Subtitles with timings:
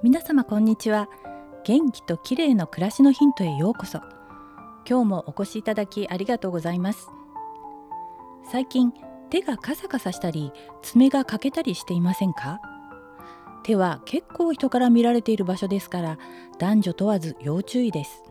[0.00, 1.08] 皆様こんにちは。
[1.64, 3.98] 元気と綺麗の暮らしのヒントへようこそ。
[4.88, 7.08] 今日もお越しいただきありがとうございます。
[8.48, 8.92] 最近
[9.28, 12.60] 手がカサカサしたり爪が欠けたりしていませんか？
[13.64, 16.18] 手は結構人から見られている場所ですから
[16.60, 18.22] 男女問わず要注意です。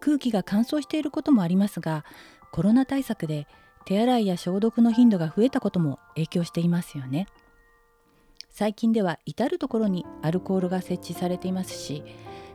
[0.00, 2.06] 空気が乾燥していることもありますが
[2.52, 3.46] コロナ対策で
[3.84, 7.26] 手洗いや消毒の頻度が増えたことも影響していますよね。
[8.54, 12.04] 最近では至る所にアルコールが設置されていますし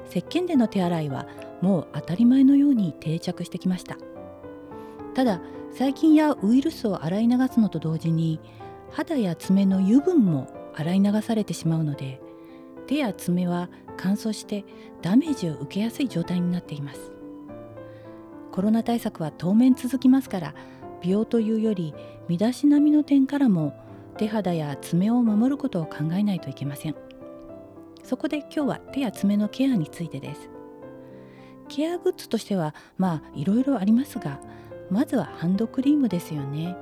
[0.08, 1.26] 石鹸での手洗いは
[1.60, 3.98] もう当たり前のように定着してきました。
[5.16, 5.42] ただ
[5.72, 8.40] 細菌やウイルスを洗い流すのと同時に
[8.92, 12.22] 肌や爪の油分も洗い流されてしまうので
[12.86, 14.66] 手や爪は乾燥して
[15.02, 17.12] ダメージを受けやすい状態になっています。
[18.52, 20.56] コロナ対策は当面続きますから
[21.02, 21.96] 美容というより
[22.28, 23.74] 身だしなみの点からも
[24.18, 26.96] 手肌や爪を守ることを考えないといけません。
[28.04, 30.50] そこで今日は手や爪のケアについてです。
[31.68, 34.40] ケアグッズとしてはまあいろいろありますが
[34.90, 36.76] まずはハンドクリームですよね。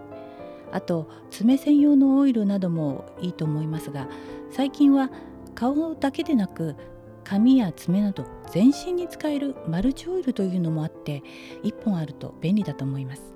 [0.72, 4.08] あと爪専用のオイルなどもいいと思いますが
[4.52, 5.10] 最近は
[5.54, 6.76] 顔だけでなく
[7.24, 11.24] 髪や爪など全身に使えるマルチオイルというのもあって
[11.64, 13.35] 1本あると便利だと思います。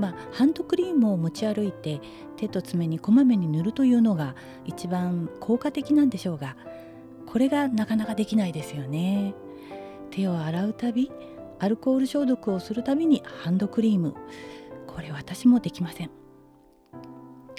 [0.00, 2.00] まあ、ハンドクリームを持ち歩いて
[2.36, 4.34] 手と爪にこまめに塗るというのが
[4.64, 6.56] 一番効果的なんでしょうが
[7.26, 9.34] これがなかなかできないですよね。
[10.10, 11.12] 手を洗うたび
[11.60, 14.14] アルコール消毒をするたびにハンドクリーム
[14.88, 16.10] これ私もできません。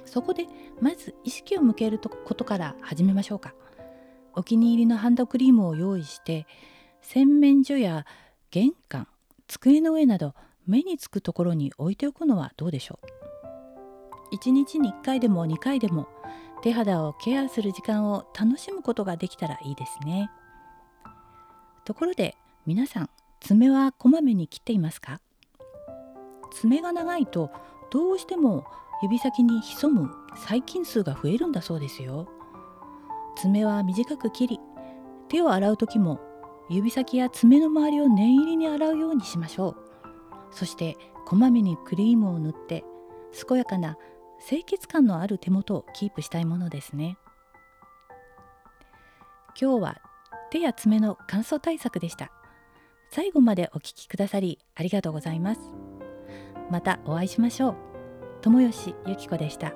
[0.03, 0.47] そこで
[0.81, 3.53] まず意識を向けることから始めましょうか。
[4.33, 6.47] お気に入りのハンドクリームを用意して
[7.01, 8.05] 洗面所や
[8.49, 9.07] 玄関
[9.47, 10.33] 机の上など
[10.67, 12.99] 目につくところに置いておくのはどうでしょ
[14.31, 16.07] う？1日に1回でも2回でも
[16.61, 20.29] 手肌をケアする時間を楽しむことができたらいいですね。
[21.85, 23.09] ところで皆さん
[23.39, 25.19] 爪はこまめに切っていますか？
[26.51, 27.49] 爪が長いと
[27.89, 28.65] どうしても
[29.01, 32.29] 指先に潜む細菌数が増えるんだそうですよ。
[33.35, 34.59] 爪は短く切り
[35.27, 36.19] 手を洗う時も
[36.69, 39.90] 指先や爪の周りを念入りに洗うようにしましょう。
[40.51, 42.83] そしてこまめにクリームを塗って
[43.47, 43.97] 健やかな
[44.47, 47.17] 清潔感のある手元をキープしたいものですね。
[49.59, 50.01] 今日は
[50.49, 52.31] 手や爪の乾燥対策でした。
[53.09, 55.61] 最後までお聞きくださりありがとうございます。
[56.69, 57.75] またお会いしましょう。
[58.41, 59.73] 友吉ゆき子でした。